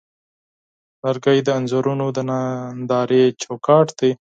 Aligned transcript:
لرګی 1.03 1.39
د 1.43 1.47
انځورونو 1.57 2.05
د 2.15 2.17
نندارې 2.29 3.23
چوکاټ 3.41 3.87
دی. 3.99 4.11